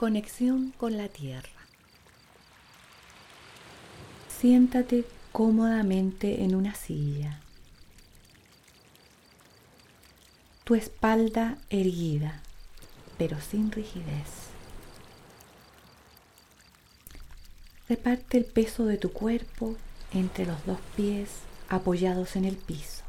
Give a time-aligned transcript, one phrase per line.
[0.00, 1.50] Conexión con la tierra.
[4.30, 7.38] Siéntate cómodamente en una silla.
[10.64, 12.40] Tu espalda erguida,
[13.18, 14.48] pero sin rigidez.
[17.86, 19.76] Reparte el peso de tu cuerpo
[20.14, 21.28] entre los dos pies
[21.68, 23.02] apoyados en el piso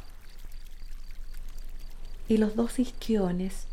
[2.28, 3.68] y los dos isquiones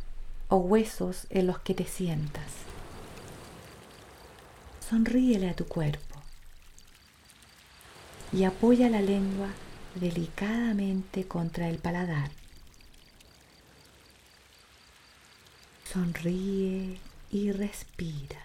[0.47, 2.78] o huesos en los que te sientas.
[4.89, 6.23] Sonríele a tu cuerpo
[8.33, 9.49] y apoya la lengua
[9.95, 12.31] delicadamente contra el paladar.
[15.85, 16.99] Sonríe
[17.31, 18.41] y respira.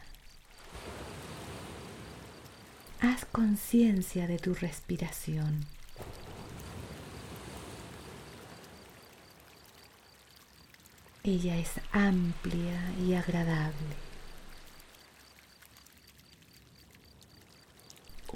[2.99, 5.65] Haz conciencia de tu respiración.
[11.23, 14.02] Ella es amplia y agradable.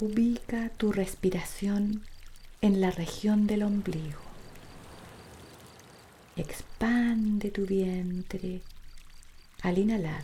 [0.00, 2.04] Ubica tu respiración
[2.60, 4.20] en la región del ombligo.
[6.36, 8.60] Expande tu vientre
[9.60, 10.22] al inhalar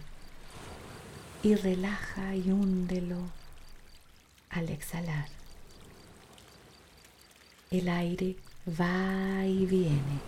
[1.43, 3.19] y relaja y húndelo
[4.49, 5.27] al exhalar.
[7.73, 8.37] El aire
[8.69, 10.21] va y viene.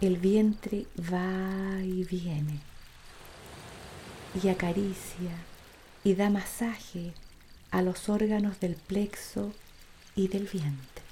[0.00, 2.58] El vientre va y viene.
[4.42, 5.36] Y acaricia
[6.04, 7.12] y da masaje
[7.76, 9.52] a los órganos del plexo
[10.14, 11.02] y del vientre.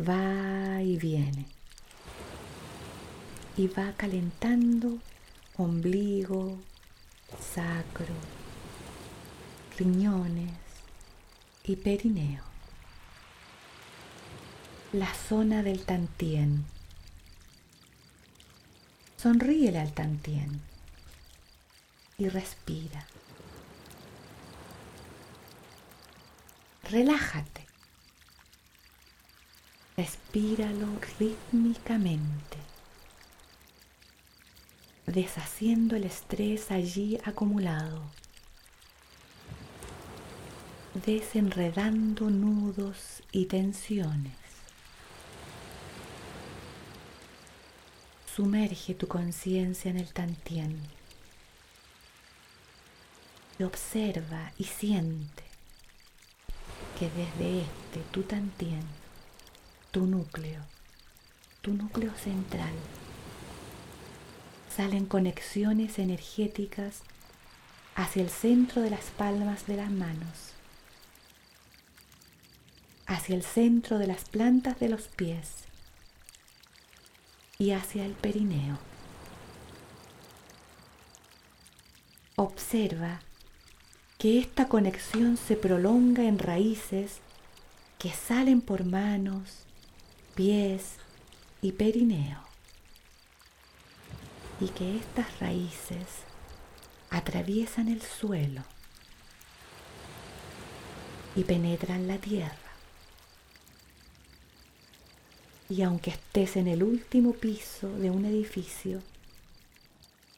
[0.00, 1.46] Va y viene.
[3.56, 4.98] Y va calentando
[5.56, 6.58] ombligo,
[7.54, 8.12] sacro,
[9.78, 10.50] riñones
[11.62, 12.42] y perineo.
[14.92, 16.64] La zona del tantien.
[19.16, 20.60] Sonríele al tantien
[22.18, 23.06] y respira.
[26.90, 27.66] Relájate.
[29.96, 30.86] Respíralo
[31.18, 32.56] rítmicamente,
[35.06, 38.02] deshaciendo el estrés allí acumulado,
[41.04, 44.38] desenredando nudos y tensiones.
[48.34, 50.80] Sumerge tu conciencia en el tantien
[53.64, 55.39] observa y siente
[57.00, 58.82] que desde este tu tantien,
[59.90, 60.60] tu núcleo,
[61.62, 62.74] tu núcleo central,
[64.76, 67.00] salen conexiones energéticas
[67.94, 70.52] hacia el centro de las palmas de las manos,
[73.06, 75.64] hacia el centro de las plantas de los pies
[77.56, 78.78] y hacia el perineo.
[82.36, 83.22] Observa
[84.20, 87.20] que esta conexión se prolonga en raíces
[87.98, 89.60] que salen por manos,
[90.34, 90.96] pies
[91.62, 92.38] y perineo.
[94.60, 96.04] Y que estas raíces
[97.08, 98.62] atraviesan el suelo
[101.34, 102.74] y penetran la tierra.
[105.70, 109.00] Y aunque estés en el último piso de un edificio,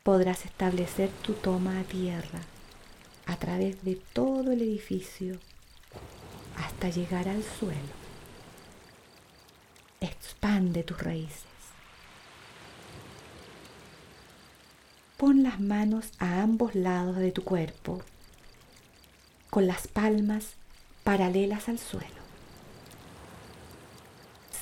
[0.04, 2.42] podrás establecer tu toma a tierra
[3.27, 5.38] a través de todo el edificio
[6.56, 8.03] hasta llegar al suelo.
[10.00, 11.44] Expande tus raíces.
[15.16, 18.03] Pon las manos a ambos lados de tu cuerpo
[19.50, 20.54] con las palmas
[21.04, 22.22] paralelas al suelo.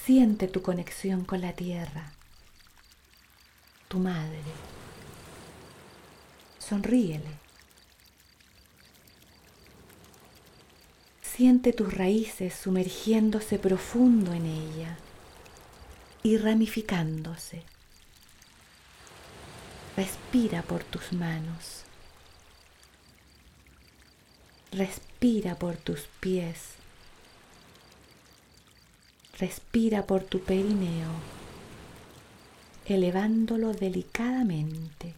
[0.05, 2.13] Siente tu conexión con la tierra,
[3.89, 4.43] tu madre.
[6.59, 7.50] Sonríele
[11.41, 14.99] Siente tus raíces sumergiéndose profundo en ella
[16.23, 17.63] y ramificándose.
[19.97, 21.85] Respira por tus manos.
[24.71, 26.75] Respira por tus pies.
[29.39, 31.13] Respira por tu perineo,
[32.85, 35.15] elevándolo delicadamente.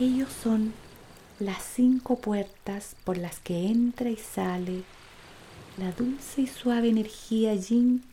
[0.00, 0.74] Ellos son
[1.38, 4.84] las cinco puertas por las que entra y sale
[5.76, 8.04] la dulce y suave energía yin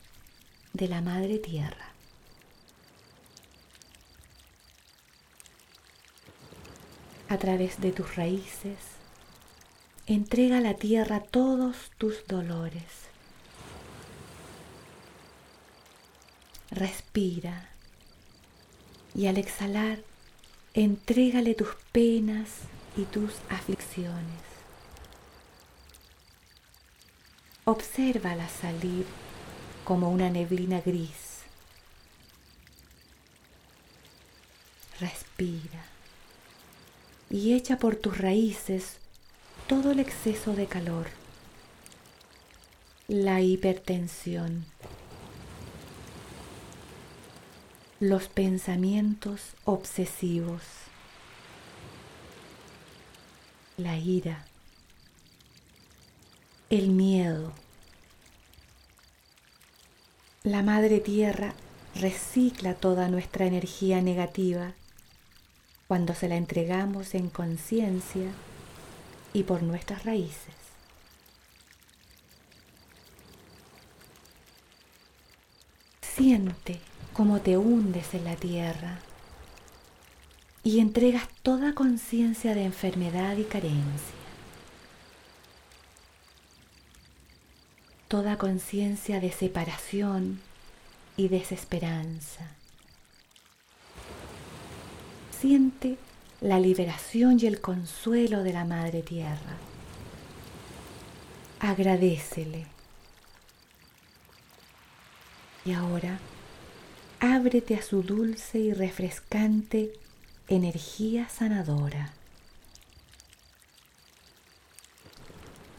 [0.74, 1.92] de la Madre Tierra.
[7.30, 8.78] A través de tus raíces,
[10.06, 12.84] entrega a la tierra todos tus dolores.
[16.70, 17.70] Respira
[19.16, 20.00] y al exhalar,
[20.76, 22.50] Entrégale tus penas
[22.96, 24.42] y tus aflicciones.
[27.66, 29.06] Obsérvala salir
[29.84, 31.42] como una neblina gris.
[35.00, 35.86] Respira
[37.30, 38.98] y echa por tus raíces
[39.68, 41.08] todo el exceso de calor,
[43.08, 44.66] la hipertensión,
[48.00, 50.62] los pensamientos obsesivos,
[53.78, 54.46] la ira,
[56.70, 57.54] el miedo.
[60.44, 61.54] La Madre Tierra
[61.96, 64.74] recicla toda nuestra energía negativa
[65.88, 68.30] cuando se la entregamos en conciencia
[69.34, 70.54] y por nuestras raíces.
[76.02, 76.80] Siente
[77.14, 79.00] cómo te hundes en la tierra
[80.64, 84.16] y entregas toda conciencia de enfermedad y carencia.
[88.08, 90.40] Toda conciencia de separación
[91.18, 92.52] y desesperanza.
[95.38, 95.98] Siente
[96.40, 99.58] la liberación y el consuelo de la Madre Tierra.
[101.60, 102.68] Agradecele.
[105.66, 106.20] Y ahora
[107.20, 109.94] ábrete a su dulce y refrescante
[110.56, 112.14] energía sanadora.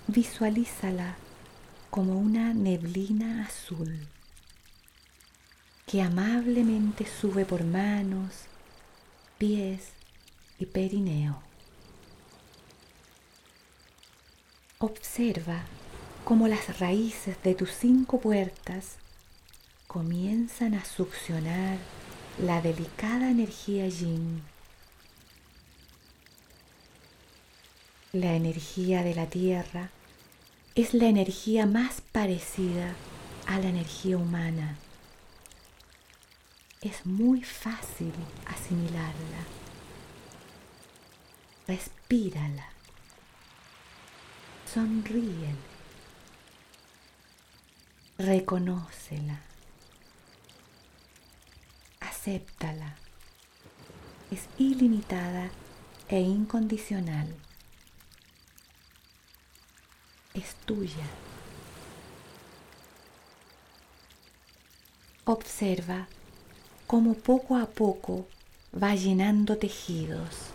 [0.07, 1.17] Visualízala
[1.91, 4.09] como una neblina azul
[5.87, 8.47] que amablemente sube por manos,
[9.39, 9.91] pies
[10.59, 11.41] y perineo.
[14.79, 15.63] Observa
[16.25, 18.97] cómo las raíces de tus cinco puertas
[19.87, 21.79] comienzan a succionar
[22.39, 24.54] la delicada energía yin.
[28.15, 29.91] La energía de la tierra
[30.77, 32.95] es la energía más parecida
[33.47, 34.77] a la energía humana.
[36.81, 38.15] Es muy fácil
[38.47, 39.45] asimilarla.
[41.67, 42.69] Respírala.
[44.73, 45.57] Sonríele.
[48.17, 49.41] Reconócela
[52.25, 52.97] acéptala.
[54.31, 55.51] Es ilimitada
[56.09, 57.35] e incondicional.
[60.35, 61.07] Es tuya.
[65.27, 66.09] Observa
[66.89, 68.27] cómo poco a poco
[68.75, 70.51] va llenando tejidos,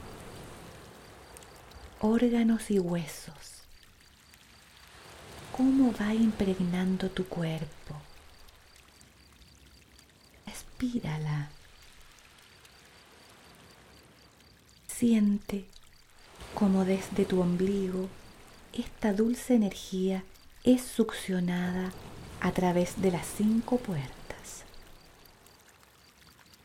[2.01, 3.63] órganos y huesos.
[5.55, 7.95] Cómo va impregnando tu cuerpo.
[10.45, 11.51] Respírala.
[14.87, 15.65] Siente
[16.53, 18.09] como desde tu ombligo
[18.73, 20.23] esta dulce energía
[20.63, 21.91] es succionada
[22.41, 24.63] a través de las cinco puertas.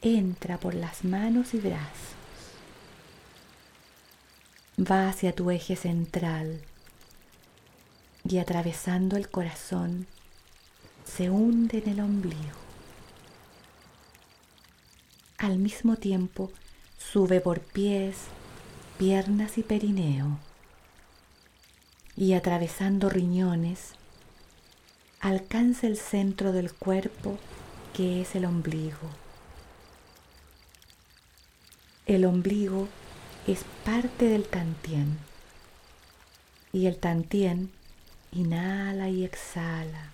[0.03, 2.15] Entra por las manos y brazos.
[4.79, 6.61] Va hacia tu eje central
[8.29, 10.07] y atravesando el corazón
[11.05, 12.59] se hunde en el ombligo.
[15.39, 16.51] Al mismo tiempo
[17.13, 18.17] Sube por pies,
[18.99, 20.39] piernas y perineo
[22.17, 23.93] y atravesando riñones,
[25.21, 27.39] alcanza el centro del cuerpo
[27.93, 29.11] que es el ombligo.
[32.07, 32.89] El ombligo
[33.47, 35.19] es parte del tantien
[36.73, 37.71] y el tantien
[38.33, 40.11] inhala y exhala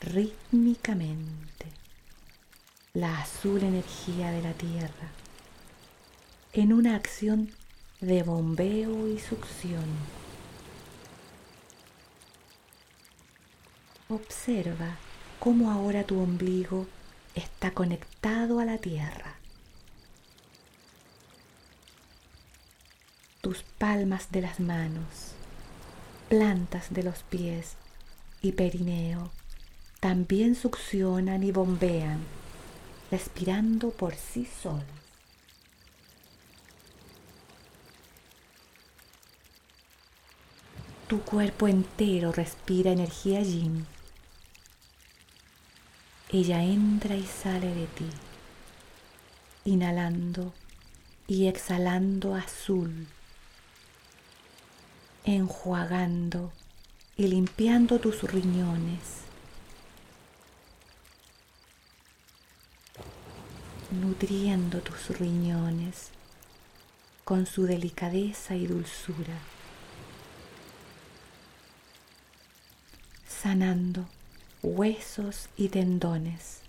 [0.00, 1.66] rítmicamente
[2.92, 5.08] la azul energía de la tierra
[6.52, 7.50] en una acción
[8.00, 9.84] de bombeo y succión.
[14.10, 14.98] Observa
[15.40, 16.86] cómo ahora tu ombligo
[17.34, 19.36] está conectado a la tierra.
[23.40, 25.32] Tus palmas de las manos,
[26.28, 27.76] plantas de los pies
[28.42, 29.30] y perineo
[30.00, 32.20] también succionan y bombean,
[33.10, 34.84] respirando por sí solos.
[41.08, 43.93] Tu cuerpo entero respira energía yin.
[46.34, 48.10] Ella entra y sale de ti,
[49.64, 50.52] inhalando
[51.28, 53.06] y exhalando azul,
[55.24, 56.52] enjuagando
[57.16, 59.20] y limpiando tus riñones,
[63.92, 66.08] nutriendo tus riñones
[67.22, 69.38] con su delicadeza y dulzura,
[73.28, 74.08] sanando
[74.64, 76.60] huesos y tendones,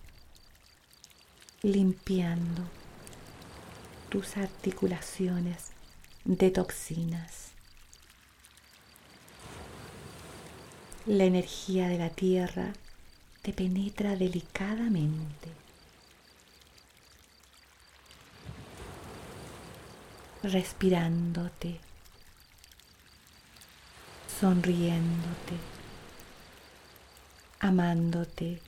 [1.61, 2.61] limpiando
[4.09, 5.71] tus articulaciones
[6.25, 7.51] de toxinas.
[11.05, 12.73] La energía de la tierra
[13.41, 15.49] te penetra delicadamente.
[20.43, 21.79] respirándote,
[24.39, 25.55] sonriéndote,
[27.65, 28.61] amándote.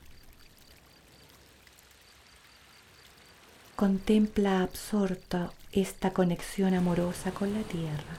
[3.76, 8.16] Contempla absorta esta conexión amorosa con la tierra.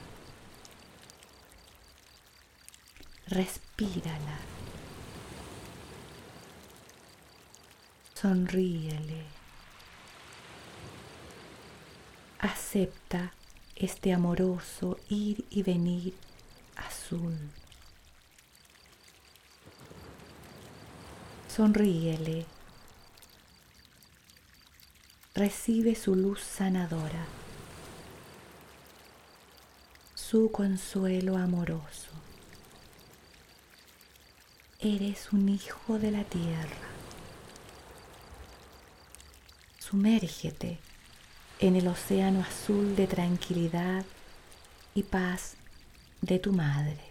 [3.26, 4.38] Respírala.
[8.14, 9.24] Sonríele.
[12.38, 13.34] Acepta
[13.76, 16.14] este amoroso ir y venir
[16.76, 17.59] azul.
[21.60, 22.46] Sonríele.
[25.34, 27.26] Recibe su luz sanadora,
[30.14, 32.12] su consuelo amoroso.
[34.78, 36.80] Eres un hijo de la tierra.
[39.78, 40.78] Sumérgete
[41.58, 44.06] en el océano azul de tranquilidad
[44.94, 45.56] y paz
[46.22, 47.09] de tu madre.